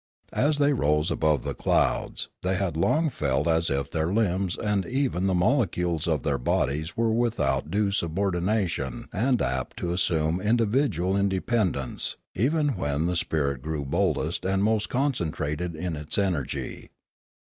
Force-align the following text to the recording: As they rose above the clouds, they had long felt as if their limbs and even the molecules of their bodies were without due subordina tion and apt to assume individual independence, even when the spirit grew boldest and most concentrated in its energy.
As 0.33 0.57
they 0.57 0.73
rose 0.73 1.11
above 1.11 1.43
the 1.43 1.53
clouds, 1.53 2.27
they 2.41 2.55
had 2.55 2.75
long 2.75 3.07
felt 3.11 3.47
as 3.47 3.69
if 3.69 3.91
their 3.91 4.11
limbs 4.11 4.57
and 4.57 4.83
even 4.87 5.27
the 5.27 5.35
molecules 5.35 6.07
of 6.07 6.23
their 6.23 6.39
bodies 6.39 6.97
were 6.97 7.11
without 7.11 7.69
due 7.69 7.89
subordina 7.91 8.67
tion 8.67 9.05
and 9.13 9.39
apt 9.43 9.77
to 9.77 9.93
assume 9.93 10.41
individual 10.41 11.15
independence, 11.15 12.15
even 12.33 12.69
when 12.69 13.05
the 13.05 13.15
spirit 13.15 13.61
grew 13.61 13.85
boldest 13.85 14.43
and 14.43 14.63
most 14.63 14.89
concentrated 14.89 15.75
in 15.75 15.95
its 15.95 16.17
energy. 16.17 16.89